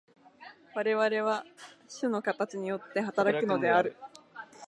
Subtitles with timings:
[0.73, 1.45] 我々は
[1.99, 3.95] 種の形によって働くのである。